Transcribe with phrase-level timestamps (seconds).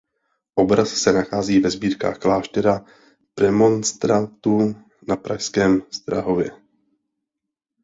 [0.55, 2.85] Obraz se nachází ve sbírkách Kláštera
[3.35, 4.75] premonstrátů
[5.07, 6.51] na pražském Strahově.